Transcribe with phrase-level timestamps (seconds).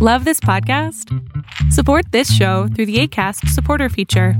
[0.00, 1.12] Love this podcast?
[1.72, 4.34] Support this show through the ACAST supporter feature.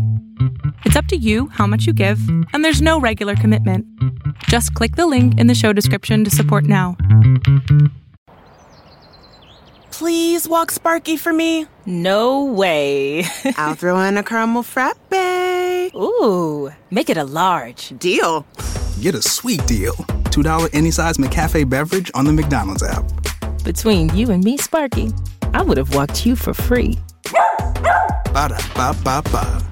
[0.85, 2.21] It's up to you how much you give,
[2.53, 3.85] and there's no regular commitment.
[4.45, 6.97] Just click the link in the show description to support now.
[9.91, 11.67] Please walk Sparky for me.
[11.85, 13.25] No way.
[13.57, 15.13] I'll throw in a caramel frappe.
[15.93, 17.99] Ooh, make it a large.
[17.99, 18.47] Deal.
[19.01, 19.95] Get a sweet deal.
[20.31, 23.11] $2 any size McCafe beverage on the McDonald's app.
[23.65, 25.11] Between you and me, Sparky,
[25.55, 26.99] I would have walked you for free.
[28.33, 29.65] Ba da ba ba ba.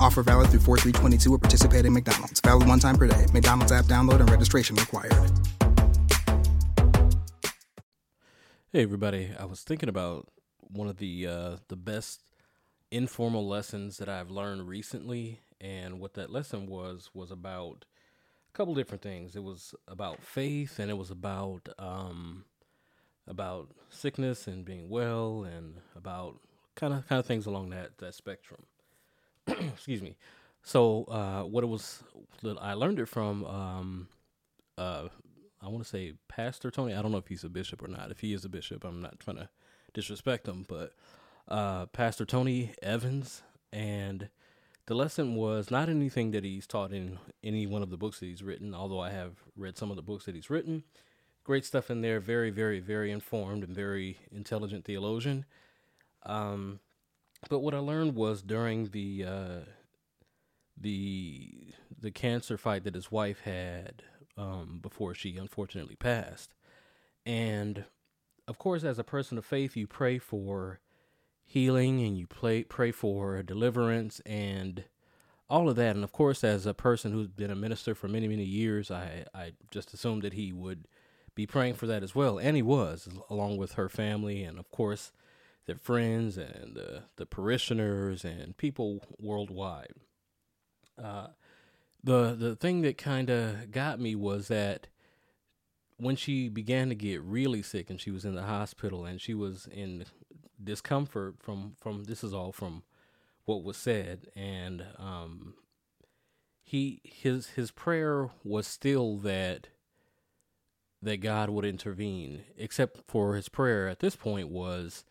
[0.00, 2.40] Offer valid through 4322 at participating McDonald's.
[2.40, 3.26] Valid one time per day.
[3.32, 5.12] McDonald's app download and registration required.
[8.72, 10.28] Hey everybody, I was thinking about
[10.60, 12.20] one of the uh, the best
[12.90, 17.84] informal lessons that I've learned recently, and what that lesson was was about
[18.48, 19.34] a couple different things.
[19.34, 22.44] It was about faith, and it was about um,
[23.30, 26.36] about sickness and being well, and about
[26.74, 28.64] kind of kind of things along that that spectrum.
[29.46, 30.16] Excuse me.
[30.62, 32.04] So uh, what it was,
[32.42, 34.08] that I learned it from um,
[34.76, 35.08] uh,
[35.62, 36.94] I want to say Pastor Tony.
[36.94, 38.10] I don't know if he's a bishop or not.
[38.10, 39.48] If he is a bishop, I'm not trying to
[39.92, 40.92] disrespect him, but
[41.48, 43.42] uh, Pastor Tony Evans,
[43.72, 44.30] and
[44.86, 48.26] the lesson was not anything that he's taught in any one of the books that
[48.26, 48.74] he's written.
[48.74, 50.84] Although I have read some of the books that he's written,
[51.50, 52.20] great stuff in there.
[52.20, 55.44] Very, very, very informed and very intelligent theologian.
[56.24, 56.78] Um,
[57.48, 59.60] but what I learned was during the uh,
[60.80, 64.04] the the cancer fight that his wife had
[64.36, 66.54] um, before she unfortunately passed.
[67.26, 67.84] And
[68.46, 70.78] of course, as a person of faith, you pray for
[71.44, 74.84] healing and you pray, pray for deliverance and
[75.48, 75.96] all of that.
[75.96, 79.24] And of course, as a person who's been a minister for many, many years, I,
[79.34, 80.86] I just assumed that he would
[81.34, 82.38] be praying for that as well.
[82.38, 85.12] And he was, along with her family and, of course,
[85.66, 89.94] their friends and uh, the parishioners and people worldwide.
[91.02, 91.28] Uh,
[92.02, 94.88] the the thing that kind of got me was that
[95.96, 99.34] when she began to get really sick and she was in the hospital and she
[99.34, 100.04] was in
[100.62, 102.82] discomfort from from this is all from
[103.44, 105.54] what was said and um
[106.62, 109.68] he his his prayer was still that
[111.02, 115.04] that God would intervene except for his prayer at this point was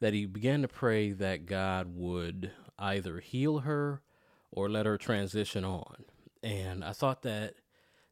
[0.00, 4.02] that he began to pray that God would either heal her
[4.50, 6.04] or let her transition on
[6.42, 7.54] and I thought that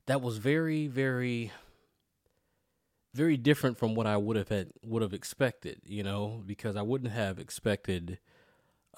[0.06, 1.52] that was very, very,
[3.14, 5.80] very different from what I would have had would have expected.
[5.84, 8.18] You know, because I wouldn't have expected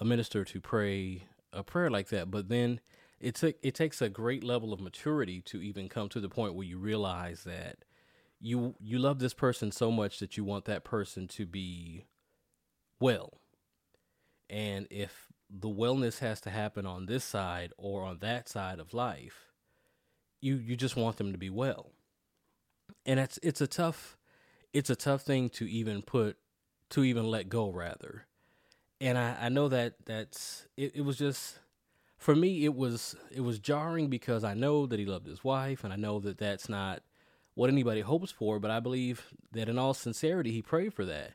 [0.00, 2.30] a minister to pray a prayer like that.
[2.30, 2.80] But then
[3.20, 6.54] it took it takes a great level of maturity to even come to the point
[6.54, 7.84] where you realize that
[8.40, 12.06] you you love this person so much that you want that person to be
[13.00, 13.40] well.
[14.50, 18.92] And if the wellness has to happen on this side or on that side of
[18.92, 19.52] life.
[20.40, 21.90] You you just want them to be well.
[23.06, 24.16] And it's it's a tough
[24.72, 26.36] it's a tough thing to even put
[26.90, 28.26] to even let go rather.
[29.00, 31.58] And I, I know that that's it, it was just
[32.16, 35.82] for me it was it was jarring because I know that he loved his wife
[35.82, 37.02] and I know that that's not
[37.58, 41.32] what anybody hopes for, but I believe that in all sincerity he prayed for that.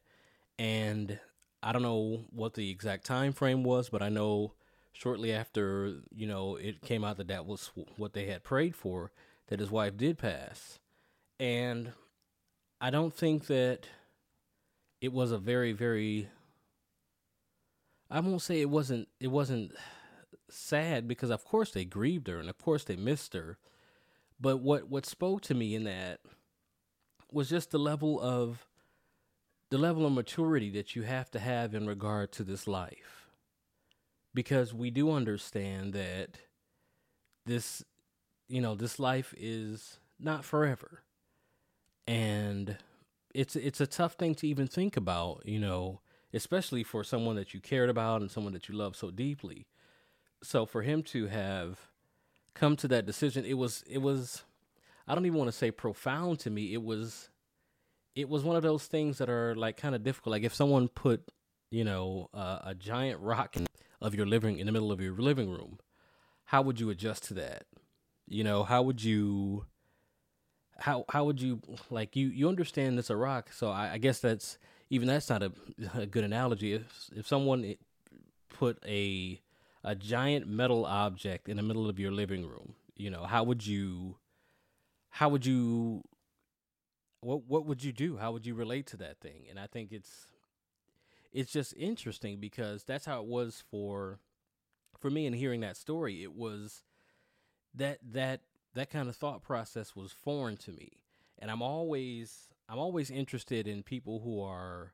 [0.57, 1.19] And
[1.61, 4.53] I don't know what the exact time frame was, but I know
[4.93, 9.11] shortly after you know it came out that that was what they had prayed for,
[9.47, 10.79] that his wife did pass,
[11.41, 11.91] and
[12.79, 13.87] I don't think that
[15.01, 16.29] it was a very very.
[18.09, 19.73] I won't say it wasn't it wasn't
[20.49, 23.57] sad because of course they grieved her and of course they missed her,
[24.43, 26.19] but what what spoke to me in that
[27.31, 28.67] was just the level of
[29.71, 33.29] the level of maturity that you have to have in regard to this life.
[34.33, 36.37] Because we do understand that
[37.45, 37.83] this,
[38.49, 41.03] you know, this life is not forever.
[42.05, 42.77] And
[43.33, 46.01] it's it's a tough thing to even think about, you know,
[46.33, 49.67] especially for someone that you cared about and someone that you love so deeply.
[50.43, 51.92] So for him to have
[52.53, 54.43] come to that decision, it was it was
[55.07, 56.73] I don't even want to say profound to me.
[56.73, 57.29] It was
[58.15, 60.31] it was one of those things that are like kind of difficult.
[60.31, 61.31] Like if someone put,
[61.71, 63.55] you know, uh, a giant rock
[64.01, 65.79] of your living in the middle of your living room,
[66.45, 67.65] how would you adjust to that?
[68.27, 69.65] You know, how would you?
[70.79, 73.51] How how would you like you you understand it's a rock?
[73.53, 74.57] So I, I guess that's
[74.89, 75.51] even that's not a,
[75.93, 76.73] a good analogy.
[76.73, 77.75] If if someone
[78.49, 79.39] put a
[79.83, 83.65] a giant metal object in the middle of your living room, you know, how would
[83.65, 84.17] you
[85.09, 86.03] how would you
[87.21, 88.17] what what would you do?
[88.17, 89.45] How would you relate to that thing?
[89.49, 90.27] And I think it's
[91.31, 94.19] it's just interesting because that's how it was for
[94.97, 96.23] for me in hearing that story.
[96.23, 96.83] It was
[97.73, 98.41] that that
[98.75, 100.93] that kind of thought process was foreign to me,
[101.39, 104.93] and I'm always I'm always interested in people who are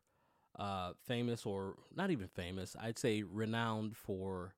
[0.58, 2.76] uh, famous or not even famous.
[2.82, 4.56] I'd say renowned for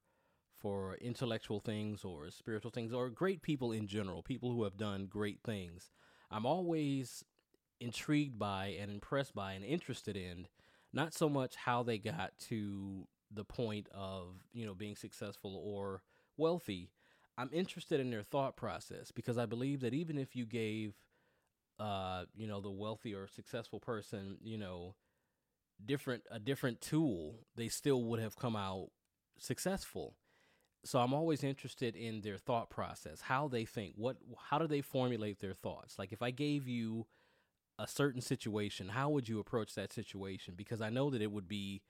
[0.62, 5.08] for intellectual things or spiritual things or great people in general, people who have done
[5.08, 5.90] great things.
[6.30, 7.26] I'm always
[7.80, 10.48] intrigued by and impressed by and interested in
[10.94, 16.04] not so much how they got to the point of, you know, being successful or
[16.38, 16.92] wealthy.
[17.38, 20.94] I'm interested in their thought process because I believe that even if you gave
[21.80, 24.94] uh, you know, the wealthy or successful person, you know,
[25.84, 28.90] different a different tool, they still would have come out
[29.40, 30.16] successful
[30.84, 34.18] so I'm always interested in their thought process, how they think, what
[34.50, 36.00] how do they formulate their thoughts?
[36.00, 37.06] Like if I gave you
[37.78, 40.54] a certain situation, how would you approach that situation?
[40.56, 41.82] Because I know that it would be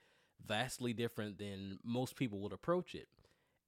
[0.46, 3.08] vastly different than most people would approach it.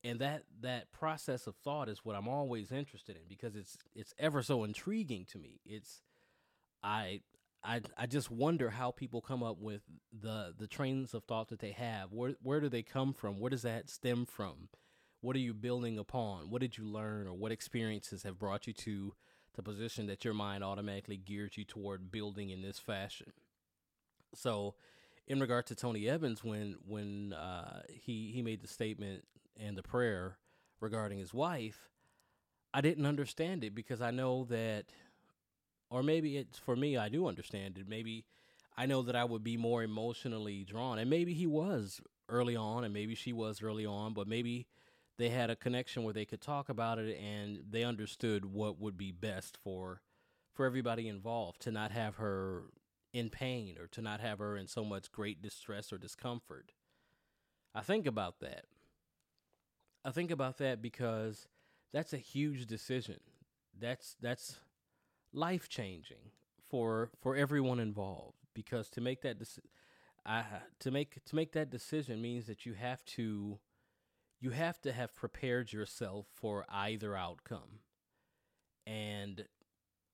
[0.04, 4.14] And that that process of thought is what I'm always interested in because it's it's
[4.20, 5.62] ever so intriguing to me.
[5.66, 6.02] It's
[6.84, 7.22] I
[7.64, 11.60] I I just wonder how people come up with the the trains of thought that
[11.60, 12.12] they have.
[12.12, 13.40] Where where do they come from?
[13.40, 14.68] Where does that stem from?
[15.24, 16.50] What are you building upon?
[16.50, 19.14] What did you learn or what experiences have brought you to
[19.56, 23.32] the position that your mind automatically geared you toward building in this fashion?
[24.36, 24.76] So,
[25.26, 29.24] in regard to Tony Evans, when when uh, he he made the statement
[29.58, 30.40] and the prayer
[30.82, 31.88] regarding his wife,
[32.74, 34.88] I didn't understand it because I know that,
[35.90, 37.88] or maybe it's for me, I do understand it.
[37.88, 38.26] Maybe
[38.76, 42.84] I know that I would be more emotionally drawn, and maybe he was early on,
[42.84, 44.68] and maybe she was early on, but maybe
[45.18, 48.98] they had a connection where they could talk about it and they understood what would
[48.98, 50.02] be best for
[50.54, 52.64] for everybody involved to not have her
[53.12, 56.74] in pain or to not have her in so much great distress or discomfort.
[57.74, 58.66] I think about that.
[60.06, 61.48] I think about that because
[61.92, 63.20] that's a huge decision.
[63.80, 64.60] That's that's
[65.32, 66.32] life changing
[66.70, 69.38] for for everyone involved because to make that
[70.26, 70.44] I,
[70.80, 73.60] to make to make that decision means that you have to
[74.44, 77.80] you have to have prepared yourself for either outcome.
[78.86, 79.46] And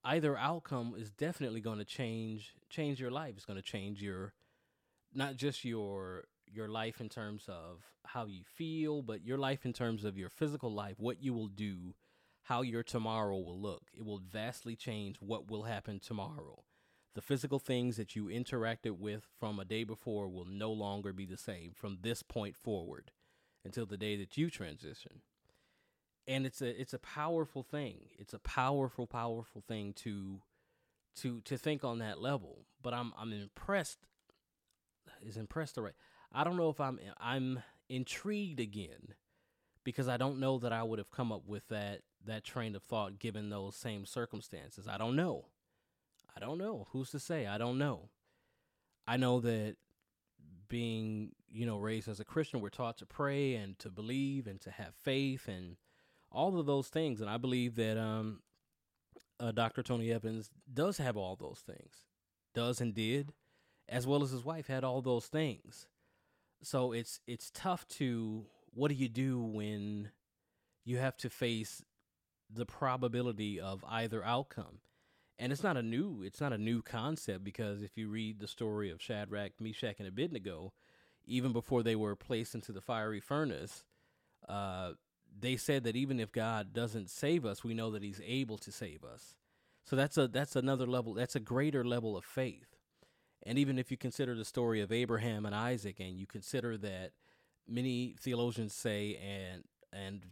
[0.04, 3.34] either outcome is definitely going to change change your life.
[3.36, 4.34] It's going to change your
[5.16, 9.74] not just your your life in terms of how you feel, but your life in
[9.74, 11.96] terms of your physical life, what you will do,
[12.44, 13.88] how your tomorrow will look.
[13.98, 16.66] It will vastly change what will happen tomorrow.
[17.16, 21.26] The physical things that you interacted with from a day before will no longer be
[21.26, 23.12] the same from this point forward
[23.64, 25.22] until the day that you transition.
[26.28, 28.10] And it's a it's a powerful thing.
[28.18, 30.42] It's a powerful powerful thing to
[31.18, 32.66] to to think on that level.
[32.82, 34.00] But I'm I'm impressed
[35.26, 35.94] is impressed the right.
[36.32, 39.16] I don't know if I'm I'm intrigued again
[39.84, 42.84] because I don't know that I would have come up with that that train of
[42.84, 44.88] thought given those same circumstances.
[44.88, 45.46] I don't know.
[46.36, 46.88] I don't know.
[46.92, 47.48] Who's to say?
[47.48, 48.10] I don't know.
[49.08, 49.78] I know that
[50.70, 54.62] being you know raised as a christian we're taught to pray and to believe and
[54.62, 55.76] to have faith and
[56.32, 57.22] all of those things.
[57.22, 58.42] And i believe that um
[59.40, 62.06] uh, dr tony evans does have all those things
[62.54, 63.34] does and did
[63.90, 65.88] as well as his wife had all those things.
[66.62, 70.12] So it's it's tough to what do you do when
[70.86, 71.84] you have to face
[72.50, 74.80] the probability of either outcome
[75.40, 78.48] and it's not a new it's not a new concept because if you read the
[78.48, 80.74] story of Shadrach, Meshach, and Abednego,
[81.26, 83.84] even before they were placed into the fiery furnace,
[84.48, 84.92] uh,
[85.40, 88.72] they said that even if God doesn't save us, we know that He's able to
[88.72, 89.36] save us.
[89.86, 91.14] So that's a that's another level.
[91.14, 92.76] That's a greater level of faith.
[93.44, 97.12] And even if you consider the story of Abraham and Isaac, and you consider that
[97.68, 100.26] many theologians say, and and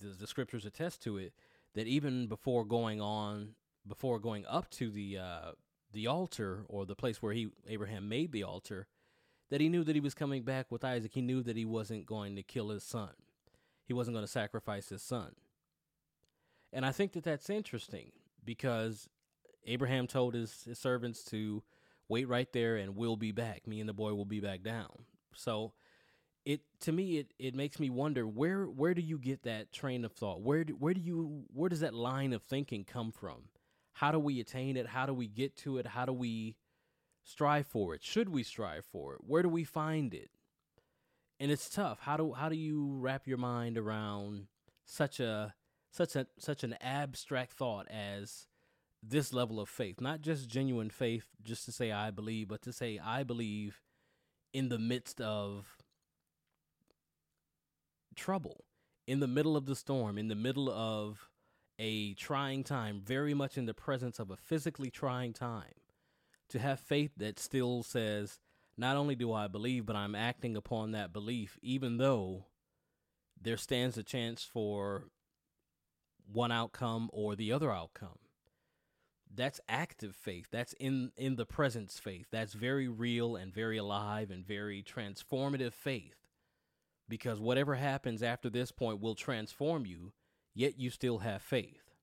[0.00, 1.32] the, the scriptures attest to it,
[1.74, 3.54] that even before going on
[3.90, 5.50] before going up to the uh,
[5.92, 8.86] the altar or the place where he Abraham made the altar,
[9.50, 11.12] that he knew that he was coming back with Isaac.
[11.12, 13.10] He knew that he wasn't going to kill his son.
[13.84, 15.32] He wasn't going to sacrifice his son.
[16.72, 18.12] And I think that that's interesting
[18.44, 19.08] because
[19.66, 21.64] Abraham told his, his servants to
[22.08, 23.66] wait right there and we'll be back.
[23.66, 25.04] Me and the boy will be back down.
[25.34, 25.72] So
[26.44, 30.04] it to me it, it makes me wonder where where do you get that train
[30.04, 30.40] of thought?
[30.40, 33.48] Where do, where do you where does that line of thinking come from?
[33.94, 34.88] How do we attain it?
[34.88, 35.86] How do we get to it?
[35.86, 36.56] How do we
[37.24, 38.02] strive for it?
[38.02, 39.20] Should we strive for it?
[39.26, 40.30] Where do we find it?
[41.38, 42.00] And it's tough.
[42.00, 44.46] How do how do you wrap your mind around
[44.84, 45.54] such a
[45.90, 48.46] such a such an abstract thought as
[49.02, 50.00] this level of faith?
[50.00, 53.80] Not just genuine faith just to say I believe, but to say I believe
[54.52, 55.76] in the midst of
[58.14, 58.64] trouble,
[59.06, 61.30] in the middle of the storm, in the middle of
[61.80, 65.72] a trying time, very much in the presence of a physically trying time,
[66.50, 68.38] to have faith that still says,
[68.76, 72.44] not only do I believe, but I'm acting upon that belief, even though
[73.40, 75.04] there stands a chance for
[76.30, 78.18] one outcome or the other outcome.
[79.32, 80.48] That's active faith.
[80.50, 82.26] That's in in the presence faith.
[82.30, 86.16] That's very real and very alive and very transformative faith.
[87.08, 90.12] Because whatever happens after this point will transform you,
[90.54, 91.94] yet you still have faith.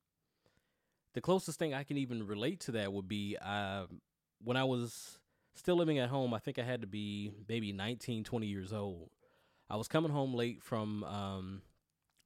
[1.14, 3.86] The closest thing I can even relate to that would be uh,
[4.44, 5.20] when I was
[5.56, 9.10] still living at home, I think I had to be maybe 19, 20 years old.
[9.70, 11.62] I was coming home late from um,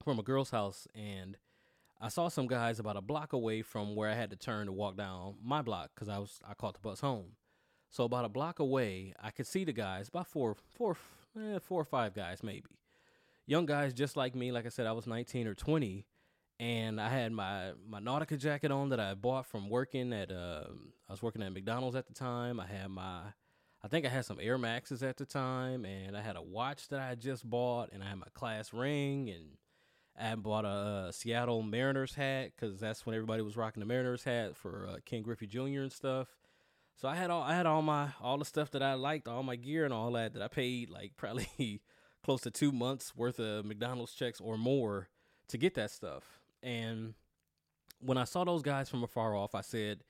[0.04, 1.38] from a girl's house, and
[2.00, 4.72] I saw some guys about a block away from where I had to turn to
[4.72, 7.36] walk down my block because I was I caught the bus home.
[7.90, 10.96] So about a block away, I could see the guys, about four, four,
[11.38, 12.70] eh, four or five guys maybe,
[13.46, 14.52] young guys just like me.
[14.52, 16.06] Like I said, I was 19 or 20,
[16.62, 20.32] and I had my my Nautica jacket on that I bought from working at.
[20.32, 20.66] Uh,
[21.10, 22.60] I was working at McDonald's at the time.
[22.60, 23.34] I had my
[23.84, 26.88] I think I had some Air Maxes at the time, and I had a watch
[26.90, 29.58] that I just bought, and I had my class ring, and
[30.16, 34.24] I bought a, a Seattle Mariners hat because that's when everybody was rocking the Mariners
[34.24, 35.82] hat for uh, Ken Griffey Jr.
[35.82, 36.28] and stuff.
[36.96, 39.42] So I had all I had all my all the stuff that I liked, all
[39.42, 41.82] my gear and all that that I paid like probably
[42.24, 45.10] close to two months worth of McDonald's checks or more
[45.48, 46.41] to get that stuff.
[46.64, 47.14] And
[48.00, 50.04] when I saw those guys from afar off, I said,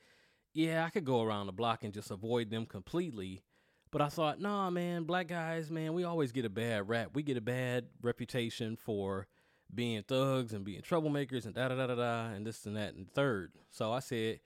[0.53, 3.43] "Yeah, I could go around the block and just avoid them completely."
[3.91, 7.09] But I thought, nah, man, black guys, man, we always get a bad rap.
[7.13, 9.27] We get a bad reputation for
[9.73, 12.93] being thugs and being troublemakers and da da da da da and this and that
[12.93, 13.51] and third.
[13.69, 14.39] So I said,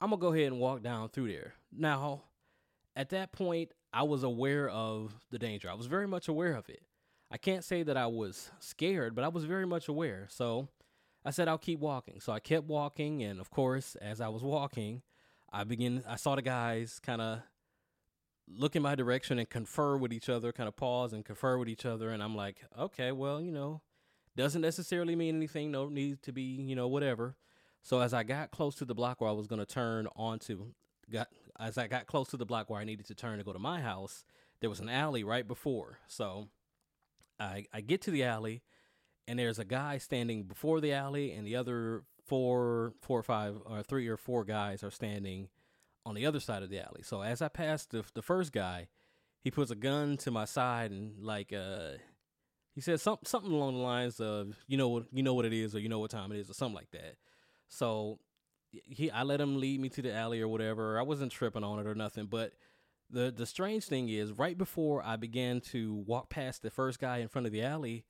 [0.00, 1.54] I'm gonna go ahead and walk down through there.
[1.72, 2.22] Now,
[2.94, 5.70] at that point, I was aware of the danger.
[5.70, 6.82] I was very much aware of it.
[7.30, 10.26] I can't say that I was scared, but I was very much aware.
[10.30, 10.68] So
[11.24, 12.20] I said I'll keep walking.
[12.20, 15.02] So I kept walking, and of course, as I was walking,
[15.52, 16.02] I begin.
[16.08, 17.40] I saw the guys kind of
[18.48, 21.68] look in my direction and confer with each other, kind of pause and confer with
[21.68, 22.10] each other.
[22.10, 23.80] And I'm like, okay, well, you know,
[24.36, 25.70] doesn't necessarily mean anything.
[25.70, 27.36] No need to be, you know, whatever.
[27.82, 30.72] So as I got close to the block where I was going to turn onto,
[31.10, 31.28] got
[31.58, 33.58] as I got close to the block where I needed to turn to go to
[33.58, 34.24] my house,
[34.60, 35.98] there was an alley right before.
[36.08, 36.48] So
[37.38, 38.62] I I get to the alley,
[39.26, 43.56] and there's a guy standing before the alley, and the other four, four or five,
[43.64, 45.48] or three or four guys are standing
[46.06, 47.02] on the other side of the alley.
[47.02, 48.88] So as I passed the the first guy,
[49.40, 51.92] he puts a gun to my side and like uh
[52.74, 55.52] he says something something along the lines of you know what you know what it
[55.52, 57.16] is or you know what time it is or something like that.
[57.68, 58.18] So
[58.72, 60.98] he I let him lead me to the alley or whatever.
[60.98, 62.52] I wasn't tripping on it or nothing, but
[63.10, 67.18] the the strange thing is right before I began to walk past the first guy
[67.18, 68.04] in front of the alley,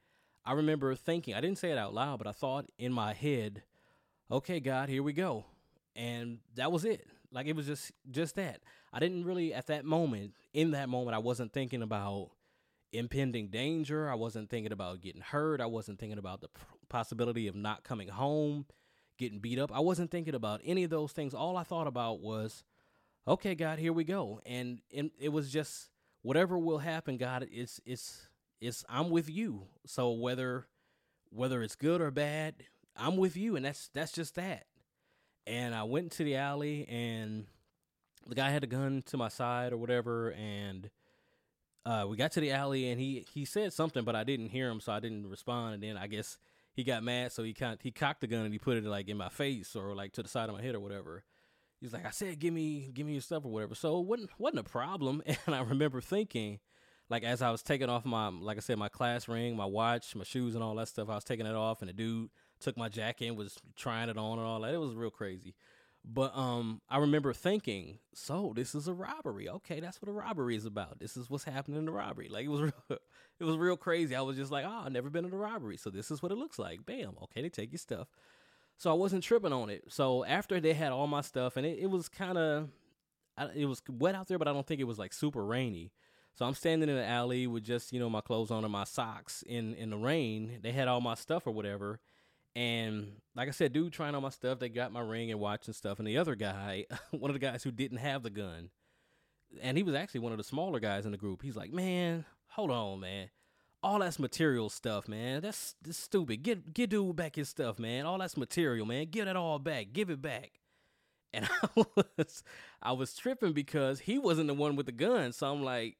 [0.44, 3.62] I remember thinking, I didn't say it out loud, but I thought in my head,
[4.30, 5.46] okay, God, here we go.
[5.96, 7.06] And that was it.
[7.32, 8.60] Like it was just just that.
[8.92, 12.30] I didn't really at that moment, in that moment I wasn't thinking about
[12.92, 14.08] impending danger.
[14.08, 15.60] I wasn't thinking about getting hurt.
[15.60, 16.48] I wasn't thinking about the
[16.88, 18.66] possibility of not coming home,
[19.18, 19.74] getting beat up.
[19.74, 21.34] I wasn't thinking about any of those things.
[21.34, 22.62] All I thought about was,
[23.26, 24.40] okay, God, here we go.
[24.46, 25.90] And, and it was just
[26.22, 28.26] whatever will happen, God, it's it's
[28.64, 29.62] it's I'm with you.
[29.86, 30.66] So whether
[31.30, 32.54] whether it's good or bad,
[32.96, 34.66] I'm with you, and that's that's just that
[35.46, 37.46] and I went to the alley and
[38.26, 40.90] the guy had a gun to my side or whatever and
[41.84, 44.70] uh, we got to the alley and he he said something but I didn't hear
[44.70, 46.38] him so I didn't respond and then I guess
[46.72, 49.08] he got mad so he kind he cocked the gun and he put it like
[49.08, 51.24] in my face or like to the side of my head or whatever.
[51.80, 53.74] He's like I said give me give me your stuff or whatever.
[53.74, 56.60] So it wasn't wasn't a problem and I remember thinking
[57.10, 60.14] like as I was taking off my like I said my class ring, my watch,
[60.14, 62.30] my shoes and all that stuff, I was taking it off and the dude
[62.60, 64.74] took my jacket and was trying it on and all that.
[64.74, 65.54] It was real crazy.
[66.06, 69.48] But um, I remember thinking, so this is a robbery.
[69.48, 70.98] Okay, that's what a robbery is about.
[70.98, 72.28] This is what's happening in the robbery.
[72.28, 72.98] Like it was, real,
[73.40, 74.14] it was real crazy.
[74.14, 76.30] I was just like, oh, I've never been in a robbery, so this is what
[76.30, 76.84] it looks like.
[76.84, 77.14] Bam.
[77.24, 78.08] Okay, they take your stuff.
[78.76, 79.84] So I wasn't tripping on it.
[79.88, 82.68] So after they had all my stuff, and it, it was kind of,
[83.54, 85.90] it was wet out there, but I don't think it was like super rainy.
[86.34, 88.84] So I'm standing in the alley with just you know my clothes on and my
[88.84, 90.58] socks in in the rain.
[90.62, 92.00] They had all my stuff or whatever,
[92.56, 95.66] and like I said, dude trying on my stuff, they got my ring and watch
[95.66, 95.98] and stuff.
[95.98, 98.70] And the other guy, one of the guys who didn't have the gun,
[99.60, 101.42] and he was actually one of the smaller guys in the group.
[101.42, 103.30] He's like, Man, hold on, man.
[103.82, 105.42] All that's material stuff, man.
[105.42, 106.42] That's, that's stupid.
[106.42, 108.06] Get get dude back his stuff, man.
[108.06, 109.06] All that's material, man.
[109.10, 109.88] Give it all back.
[109.92, 110.52] Give it back.
[111.32, 111.68] And I
[112.16, 112.42] was
[112.82, 115.32] I was tripping because he wasn't the one with the gun.
[115.32, 115.98] So I'm like,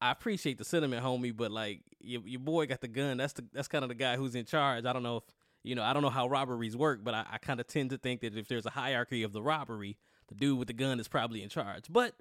[0.00, 3.16] I appreciate the sentiment, homie, but like your, your boy got the gun.
[3.16, 4.84] That's the that's kind of the guy who's in charge.
[4.84, 5.24] I don't know if
[5.64, 5.82] you know.
[5.82, 8.36] I don't know how robberies work, but I, I kind of tend to think that
[8.36, 9.96] if there's a hierarchy of the robbery,
[10.28, 11.84] the dude with the gun is probably in charge.
[11.90, 12.14] But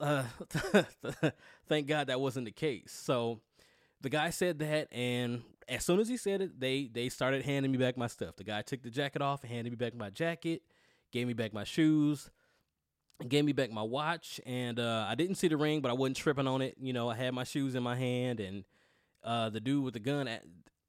[0.00, 0.24] uh,
[1.68, 2.98] thank God that wasn't the case.
[2.98, 3.40] So
[4.00, 7.72] the guy said that, and as soon as he said it, they they started handing
[7.72, 8.36] me back my stuff.
[8.36, 10.62] The guy took the jacket off and handed me back my jacket,
[11.12, 12.30] gave me back my shoes,
[13.28, 16.16] gave me back my watch, and uh, I didn't see the ring, but I wasn't
[16.16, 16.76] tripping on it.
[16.80, 18.64] You know, I had my shoes in my hand, and
[19.24, 20.28] uh, the dude with the gun,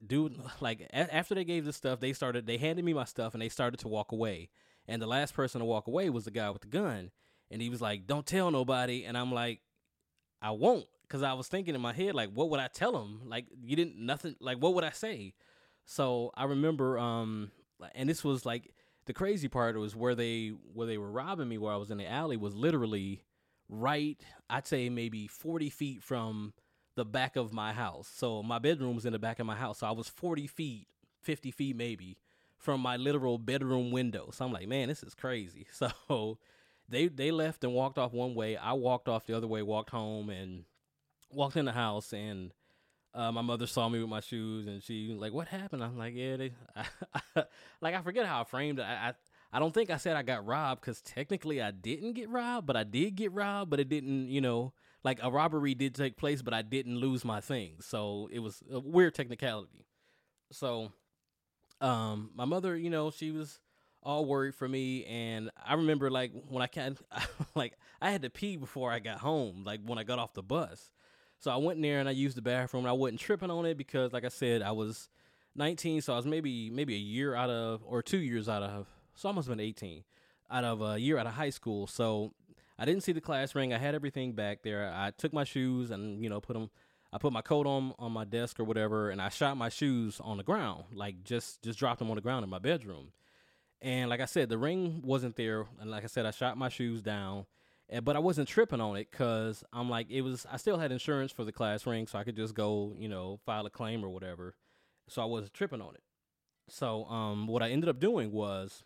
[0.06, 3.34] dude, like a- after they gave the stuff, they started they handed me my stuff,
[3.34, 4.50] and they started to walk away.
[4.86, 7.10] And the last person to walk away was the guy with the gun,
[7.50, 9.60] and he was like, "Don't tell nobody," and I'm like,
[10.42, 13.22] "I won't." Cause I was thinking in my head, like, what would I tell him?
[13.24, 14.36] Like, you didn't nothing.
[14.40, 15.32] Like, what would I say?
[15.86, 17.50] So I remember, um,
[17.94, 18.70] and this was like
[19.08, 21.96] the crazy part was where they where they were robbing me, where I was in
[21.96, 23.22] the alley, was literally
[23.66, 24.22] right.
[24.50, 26.52] I'd say maybe forty feet from
[26.94, 28.12] the back of my house.
[28.14, 29.78] So my bedroom was in the back of my house.
[29.78, 30.88] So I was forty feet,
[31.22, 32.18] fifty feet maybe
[32.58, 34.28] from my literal bedroom window.
[34.30, 35.66] So I'm like, man, this is crazy.
[35.72, 36.38] So
[36.86, 38.58] they they left and walked off one way.
[38.58, 40.64] I walked off the other way, walked home, and
[41.32, 42.52] walked in the house and
[43.18, 46.14] uh, my mother saw me with my shoes and she like, "What happened?" I'm like,
[46.14, 46.84] "Yeah, they, I,
[47.36, 47.44] I,
[47.80, 48.82] like I forget how I framed it.
[48.82, 49.14] I, I,
[49.52, 52.76] I don't think I said I got robbed because technically I didn't get robbed, but
[52.76, 54.72] I did get robbed, but it didn't, you know,
[55.02, 58.62] like a robbery did take place, but I didn't lose my things, so it was
[58.70, 59.84] a weird technicality.
[60.52, 60.92] So,
[61.80, 63.58] um, my mother, you know, she was
[64.00, 66.96] all worried for me, and I remember like when I can,
[67.56, 70.42] like I had to pee before I got home, like when I got off the
[70.44, 70.92] bus.
[71.38, 72.86] So I went in there and I used the bathroom.
[72.86, 75.08] I wasn't tripping on it because, like I said, I was
[75.54, 78.86] 19, so I was maybe maybe a year out of or two years out of.
[79.14, 80.04] So I almost been 18
[80.50, 81.86] out of a year out of high school.
[81.86, 82.32] So
[82.78, 83.72] I didn't see the class ring.
[83.72, 84.92] I had everything back there.
[84.92, 86.70] I took my shoes and you know put them.
[87.12, 90.20] I put my coat on on my desk or whatever, and I shot my shoes
[90.20, 93.12] on the ground, like just just dropped them on the ground in my bedroom.
[93.80, 96.68] And like I said, the ring wasn't there, and like I said, I shot my
[96.68, 97.46] shoes down
[98.02, 100.46] but I wasn't tripping on it because I'm like it was.
[100.50, 103.40] I still had insurance for the class ring, so I could just go, you know,
[103.46, 104.54] file a claim or whatever.
[105.08, 106.02] So I wasn't tripping on it.
[106.68, 108.84] So um, what I ended up doing was,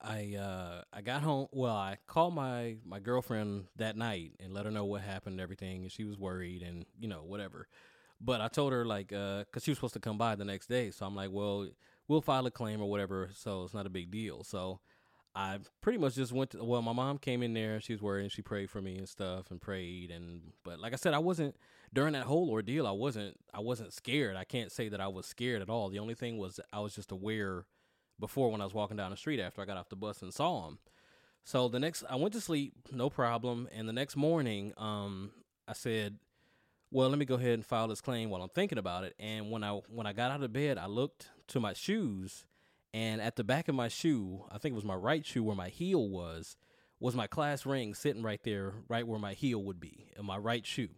[0.00, 1.48] I uh, I got home.
[1.52, 5.40] Well, I called my my girlfriend that night and let her know what happened and
[5.40, 7.66] everything, and she was worried and you know whatever.
[8.20, 10.68] But I told her like, uh, cause she was supposed to come by the next
[10.68, 11.66] day, so I'm like, well,
[12.06, 14.44] we'll file a claim or whatever, so it's not a big deal.
[14.44, 14.78] So
[15.34, 18.24] I pretty much just went to well, my mom came in there, she was worried
[18.24, 21.18] and she prayed for me and stuff and prayed and but like I said, I
[21.18, 21.56] wasn't
[21.92, 24.36] during that whole ordeal, I wasn't I wasn't scared.
[24.36, 25.88] I can't say that I was scared at all.
[25.88, 27.66] The only thing was I was just aware
[28.20, 30.34] before when I was walking down the street after I got off the bus and
[30.34, 30.78] saw him.
[31.44, 35.32] So the next I went to sleep, no problem, and the next morning, um,
[35.66, 36.18] I said,
[36.90, 39.14] Well, let me go ahead and file this claim while I'm thinking about it.
[39.18, 42.44] And when I when I got out of bed, I looked to my shoes
[42.94, 45.56] and at the back of my shoe, I think it was my right shoe where
[45.56, 46.56] my heel was,
[47.00, 50.36] was my class ring sitting right there, right where my heel would be, in my
[50.36, 50.90] right shoe.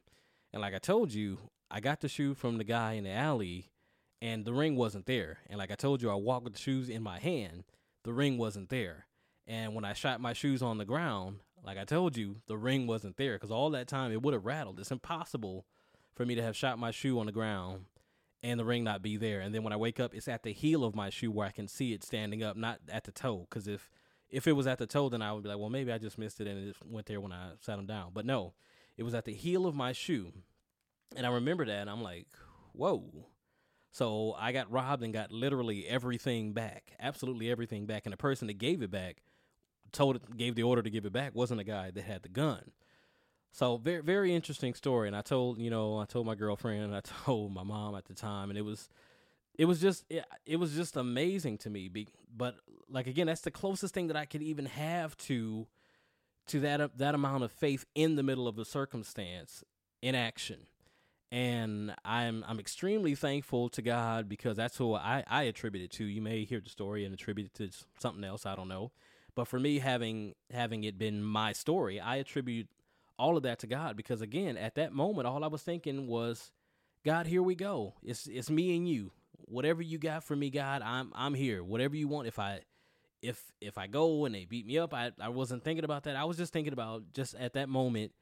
[0.52, 1.38] And like I told you,
[1.70, 3.70] I got the shoe from the guy in the alley,
[4.20, 5.38] and the ring wasn't there.
[5.48, 7.64] And like I told you, I walked with the shoes in my hand,
[8.02, 9.06] the ring wasn't there.
[9.46, 12.86] And when I shot my shoes on the ground, like I told you, the ring
[12.86, 14.80] wasn't there because all that time it would have rattled.
[14.80, 15.64] It's impossible
[16.14, 17.84] for me to have shot my shoe on the ground
[18.44, 19.40] and the ring not be there.
[19.40, 21.50] And then when I wake up, it's at the heel of my shoe where I
[21.50, 23.46] can see it standing up, not at the toe.
[23.48, 23.90] Because if
[24.30, 26.18] if it was at the toe, then I would be like, well, maybe I just
[26.18, 28.10] missed it and it just went there when I sat them down.
[28.12, 28.52] But no,
[28.96, 30.32] it was at the heel of my shoe,
[31.16, 31.80] and I remember that.
[31.80, 32.26] And I'm like,
[32.72, 33.28] whoa.
[33.90, 38.02] So I got robbed and got literally everything back, absolutely everything back.
[38.04, 39.22] And the person that gave it back
[39.92, 42.72] told gave the order to give it back wasn't a guy that had the gun.
[43.54, 47.00] So very very interesting story, and I told you know I told my girlfriend, I
[47.24, 48.88] told my mom at the time, and it was
[49.56, 51.88] it was just it, it was just amazing to me.
[51.88, 52.56] Be, but
[52.88, 55.68] like again, that's the closest thing that I could even have to
[56.48, 59.62] to that uh, that amount of faith in the middle of the circumstance
[60.02, 60.66] in action.
[61.30, 66.04] And I'm I'm extremely thankful to God because that's who I, I attribute it to.
[66.04, 68.90] You may hear the story and attribute it to something else, I don't know.
[69.36, 72.66] But for me having having it been my story, I attribute
[73.18, 76.52] all of that to God because again, at that moment, all I was thinking was,
[77.04, 77.94] God, here we go.
[78.02, 79.12] It's it's me and you.
[79.46, 81.62] Whatever you got for me, God, I'm I'm here.
[81.62, 82.28] Whatever you want.
[82.28, 82.60] If I
[83.22, 86.16] if if I go and they beat me up, I, I wasn't thinking about that.
[86.16, 88.12] I was just thinking about just at that moment,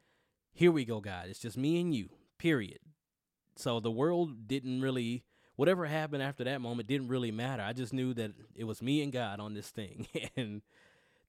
[0.53, 1.27] here we go, God.
[1.27, 2.09] It's just me and you.
[2.37, 2.79] Period.
[3.55, 5.23] So the world didn't really
[5.55, 7.61] whatever happened after that moment didn't really matter.
[7.61, 10.07] I just knew that it was me and God on this thing.
[10.35, 10.61] and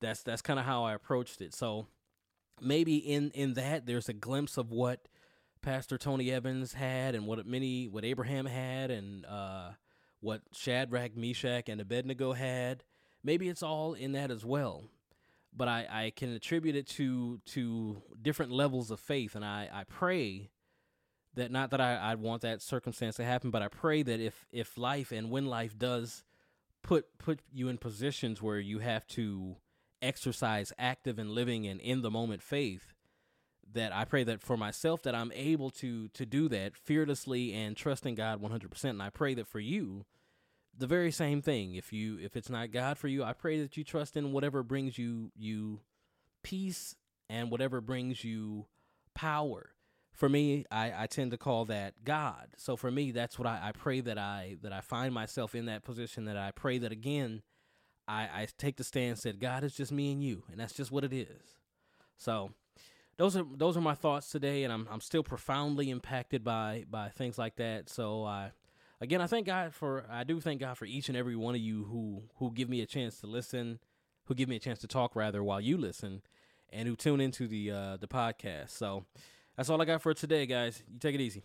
[0.01, 1.55] that's that's kind of how I approached it.
[1.55, 1.87] So
[2.61, 5.09] maybe in in that there's a glimpse of what
[5.63, 9.71] Pastor Tony Evans had, and what many what Abraham had, and uh,
[10.21, 12.85] what Shadrach, Meshach, and Abednego had.
[13.23, 14.85] Maybe it's all in that as well,
[15.57, 19.85] but I, I can attribute it to to different levels of faith, and I, I
[19.85, 20.51] pray
[21.35, 24.47] that not that I, I want that circumstance to happen, but I pray that if
[24.53, 26.25] if life and when life does
[26.83, 29.57] put put you in positions where you have to
[30.05, 32.93] exercise active and living and in the moment faith
[33.73, 37.77] that I pray that for myself that I'm able to to do that fearlessly and
[37.77, 40.05] trusting God 100% and I pray that for you
[40.77, 41.75] the very same thing.
[41.75, 44.63] If you if it's not God for you I pray that you trust in whatever
[44.63, 45.81] brings you you
[46.43, 46.95] peace
[47.29, 48.67] and whatever brings you
[49.15, 49.71] power.
[50.13, 52.49] For me I, I tend to call that God.
[52.57, 55.67] So for me that's what I, I pray that I that I find myself in
[55.67, 57.43] that position that I pray that again
[58.07, 60.93] I, I take the stance said, God is just me and you, and that's just
[60.93, 61.57] what it is.
[62.17, 62.53] So
[63.17, 67.09] those are those are my thoughts today, and I'm I'm still profoundly impacted by by
[67.09, 67.89] things like that.
[67.89, 68.53] So I
[69.01, 71.61] again I thank God for I do thank God for each and every one of
[71.61, 73.79] you who who give me a chance to listen,
[74.25, 76.23] who give me a chance to talk rather while you listen,
[76.71, 78.71] and who tune into the uh, the podcast.
[78.71, 79.05] So
[79.57, 80.83] that's all I got for today, guys.
[80.93, 81.45] You take it easy.